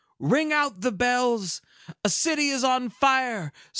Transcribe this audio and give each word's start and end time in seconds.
Ring 0.17 0.51
out 0.51 0.81
the 0.81 0.91
bells! 0.91 1.61
A 2.03 2.09
city 2.09 2.49
is 2.49 2.63
on 2.63 2.89
fire. 2.89 3.53